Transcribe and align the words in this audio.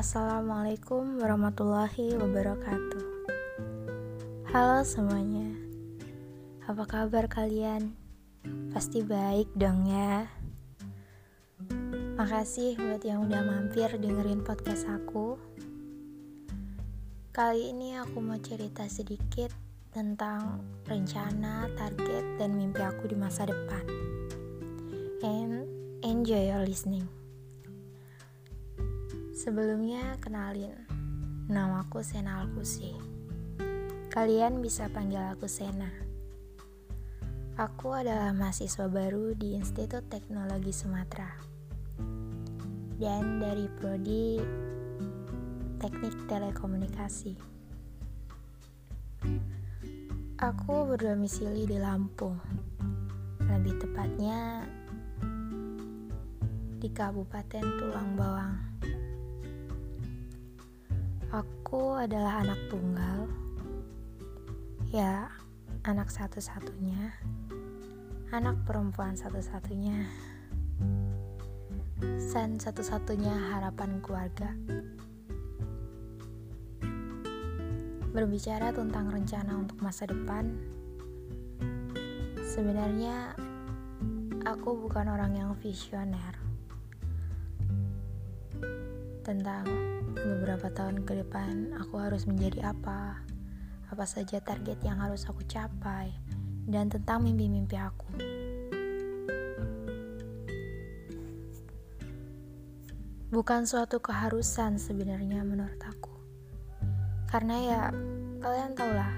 Assalamualaikum 0.00 1.20
warahmatullahi 1.20 2.16
wabarakatuh. 2.16 3.04
Halo 4.48 4.80
semuanya, 4.80 5.52
apa 6.64 6.88
kabar 6.88 7.28
kalian? 7.28 7.92
Pasti 8.72 9.04
baik 9.04 9.52
dong 9.52 9.84
ya. 9.84 10.24
Makasih 12.16 12.80
buat 12.80 13.04
yang 13.04 13.28
udah 13.28 13.44
mampir 13.44 13.92
dengerin 13.92 14.40
podcast 14.40 14.88
aku. 14.88 15.36
Kali 17.36 17.68
ini 17.68 18.00
aku 18.00 18.24
mau 18.24 18.40
cerita 18.40 18.88
sedikit 18.88 19.52
tentang 19.92 20.64
rencana, 20.88 21.68
target, 21.76 22.40
dan 22.40 22.56
mimpi 22.56 22.80
aku 22.80 23.04
di 23.04 23.20
masa 23.20 23.44
depan. 23.44 23.84
And 25.20 25.68
enjoy 26.00 26.48
your 26.48 26.64
listening. 26.64 27.19
Sebelumnya 29.40 30.20
kenalin, 30.20 30.76
namaku 31.48 32.04
Sena 32.04 32.44
Alkusi. 32.44 32.92
Kalian 34.12 34.60
bisa 34.60 34.92
panggil 34.92 35.32
aku 35.32 35.48
Sena. 35.48 35.88
Aku 37.56 37.96
adalah 37.96 38.36
mahasiswa 38.36 38.84
baru 38.92 39.32
di 39.32 39.56
Institut 39.56 40.12
Teknologi 40.12 40.76
Sumatera. 40.76 41.40
Dan 43.00 43.40
dari 43.40 43.64
prodi 43.80 44.44
Teknik 45.80 46.28
Telekomunikasi. 46.28 47.32
Aku 50.36 50.84
berdomisili 50.84 51.64
di 51.64 51.80
Lampung. 51.80 52.36
Lebih 53.40 53.88
tepatnya 53.88 54.68
di 56.76 56.92
Kabupaten 56.92 57.64
Tulang 57.80 58.20
Bawang. 58.20 58.69
Aku 61.30 61.94
adalah 61.94 62.42
anak 62.42 62.58
tunggal. 62.66 63.30
Ya, 64.90 65.30
anak 65.86 66.10
satu-satunya. 66.10 67.14
Anak 68.34 68.66
perempuan 68.66 69.14
satu-satunya. 69.14 70.10
Dan 72.02 72.58
satu-satunya 72.58 73.30
harapan 73.30 74.02
keluarga. 74.02 74.50
Berbicara 78.10 78.74
tentang 78.74 79.14
rencana 79.14 79.54
untuk 79.54 79.78
masa 79.78 80.10
depan, 80.10 80.50
sebenarnya 82.42 83.38
aku 84.42 84.74
bukan 84.82 85.06
orang 85.06 85.38
yang 85.38 85.54
visioner 85.62 86.49
tentang 89.20 89.68
beberapa 90.16 90.72
tahun 90.72 91.04
ke 91.04 91.24
depan 91.24 91.76
aku 91.76 92.00
harus 92.00 92.24
menjadi 92.24 92.72
apa, 92.72 93.20
apa 93.92 94.04
saja 94.08 94.40
target 94.40 94.80
yang 94.80 94.96
harus 95.00 95.28
aku 95.28 95.44
capai, 95.44 96.12
dan 96.64 96.88
tentang 96.88 97.24
mimpi-mimpi 97.24 97.76
aku. 97.76 98.08
Bukan 103.30 103.62
suatu 103.62 104.02
keharusan 104.02 104.74
sebenarnya 104.80 105.46
menurut 105.46 105.78
aku. 105.86 106.10
Karena 107.30 107.56
ya, 107.62 107.82
kalian 108.42 108.74
tahulah, 108.74 109.14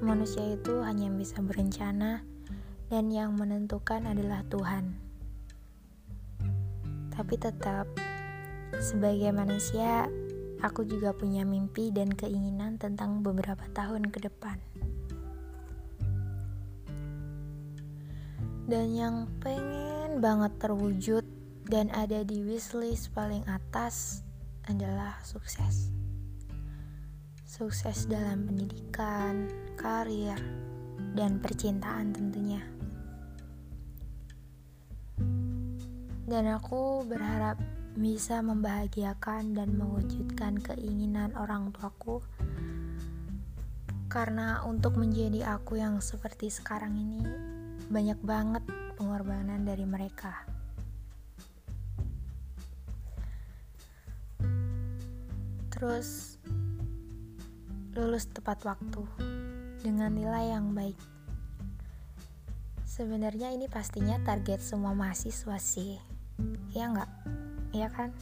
manusia 0.00 0.56
itu 0.56 0.80
hanya 0.80 1.12
bisa 1.12 1.44
berencana 1.44 2.24
dan 2.88 3.12
yang 3.12 3.36
menentukan 3.36 4.08
adalah 4.08 4.40
Tuhan. 4.48 4.96
Tapi 7.12 7.34
tetap 7.36 7.84
sebagai 8.78 9.34
manusia, 9.34 10.06
aku 10.62 10.86
juga 10.86 11.10
punya 11.10 11.42
mimpi 11.42 11.90
dan 11.90 12.14
keinginan 12.14 12.78
tentang 12.78 13.26
beberapa 13.26 13.66
tahun 13.74 14.10
ke 14.10 14.30
depan. 14.30 14.58
Dan 18.68 18.92
yang 18.94 19.26
pengen 19.40 20.20
banget 20.20 20.52
terwujud 20.60 21.24
dan 21.66 21.88
ada 21.90 22.22
di 22.22 22.44
wishlist 22.44 23.10
paling 23.16 23.42
atas 23.48 24.22
adalah 24.68 25.16
sukses. 25.24 25.90
Sukses 27.48 28.04
dalam 28.06 28.44
pendidikan, 28.44 29.48
karir, 29.74 30.36
dan 31.16 31.40
percintaan 31.40 32.12
tentunya. 32.12 32.60
Dan 36.28 36.44
aku 36.52 37.08
berharap 37.08 37.56
bisa 37.98 38.38
membahagiakan 38.46 39.58
dan 39.58 39.74
mewujudkan 39.74 40.62
keinginan 40.62 41.34
orang 41.34 41.74
tuaku 41.74 42.22
karena 44.06 44.62
untuk 44.62 44.94
menjadi 44.94 45.58
aku 45.58 45.82
yang 45.82 45.98
seperti 45.98 46.46
sekarang 46.46 46.94
ini 46.94 47.20
banyak 47.90 48.22
banget 48.22 48.62
pengorbanan 48.94 49.66
dari 49.66 49.82
mereka. 49.82 50.46
Terus 55.74 56.38
lulus 57.98 58.30
tepat 58.30 58.62
waktu 58.62 59.02
dengan 59.82 60.14
nilai 60.14 60.54
yang 60.54 60.70
baik. 60.70 60.98
Sebenarnya 62.86 63.50
ini 63.50 63.66
pastinya 63.66 64.22
target 64.22 64.62
semua 64.62 64.94
mahasiswa 64.94 65.58
sih. 65.58 65.98
Ya 66.70 66.90
enggak? 66.90 67.10
Ya 67.72 67.88
kan? 67.92 68.12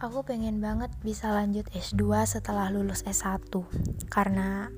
Aku 0.00 0.24
pengen 0.24 0.64
banget 0.64 0.88
bisa 1.04 1.28
lanjut 1.28 1.68
S2 1.76 2.24
setelah 2.24 2.72
lulus 2.72 3.04
S1 3.04 3.52
karena 4.08 4.72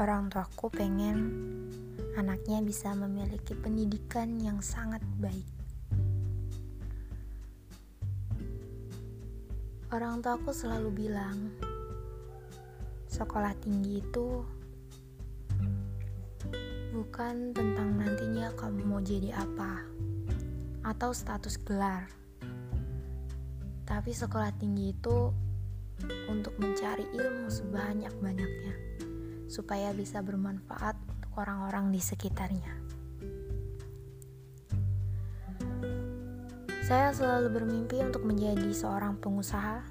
orang 0.00 0.32
tuaku 0.32 0.72
pengen 0.72 1.18
anaknya 2.16 2.64
bisa 2.64 2.96
memiliki 2.96 3.52
pendidikan 3.52 4.40
yang 4.40 4.64
sangat 4.64 5.04
baik. 5.20 5.44
Orang 9.92 10.24
tuaku 10.24 10.56
selalu 10.56 10.88
bilang, 11.04 11.52
sekolah 13.12 13.52
tinggi 13.60 14.00
itu 14.00 14.40
bukan 16.96 17.52
tentang 17.52 17.98
nantinya 17.98 18.48
kamu 18.56 18.88
mau 18.88 19.04
jadi 19.04 19.36
apa 19.36 19.84
atau 20.80 21.12
status 21.12 21.60
gelar. 21.60 22.08
Tapi 23.84 24.10
sekolah 24.14 24.54
tinggi 24.56 24.94
itu 24.94 25.34
untuk 26.30 26.56
mencari 26.56 27.04
ilmu 27.12 27.52
sebanyak-banyaknya 27.52 28.74
supaya 29.50 29.90
bisa 29.92 30.22
bermanfaat 30.24 30.96
untuk 31.10 31.32
orang-orang 31.36 31.90
di 31.92 32.00
sekitarnya. 32.00 32.72
Saya 36.86 37.14
selalu 37.14 37.54
bermimpi 37.54 38.02
untuk 38.02 38.26
menjadi 38.26 38.66
seorang 38.74 39.14
pengusaha, 39.22 39.86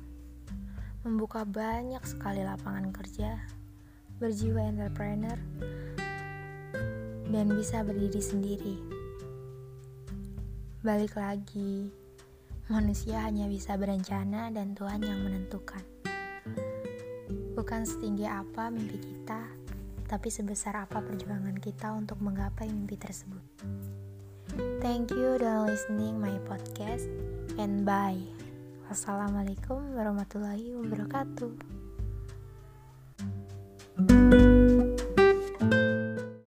membuka 1.08 1.48
banyak 1.48 2.04
sekali 2.04 2.44
lapangan 2.44 2.92
kerja, 2.92 3.40
berjiwa 4.20 4.68
entrepreneur, 4.68 5.40
dan 7.32 7.46
bisa 7.56 7.88
berdiri 7.88 8.20
sendiri. 8.20 8.99
Balik 10.80 11.20
lagi, 11.20 11.92
manusia 12.72 13.20
hanya 13.28 13.52
bisa 13.52 13.76
berencana 13.76 14.48
dan 14.48 14.72
Tuhan 14.72 15.04
yang 15.04 15.20
menentukan. 15.28 15.84
Bukan 17.52 17.84
setinggi 17.84 18.24
apa 18.24 18.72
mimpi 18.72 18.96
kita, 18.96 19.44
tapi 20.08 20.32
sebesar 20.32 20.80
apa 20.80 21.04
perjuangan 21.04 21.60
kita 21.60 21.92
untuk 21.92 22.24
menggapai 22.24 22.72
mimpi 22.72 22.96
tersebut. 22.96 23.44
Thank 24.80 25.12
you 25.12 25.36
udah 25.36 25.68
listening 25.68 26.16
my 26.16 26.40
podcast 26.48 27.12
and 27.60 27.84
bye. 27.84 28.24
Wassalamualaikum 28.88 30.00
warahmatullahi 30.00 30.80
wabarakatuh. 30.80 31.80
thank 34.00 34.32
you 34.32 34.49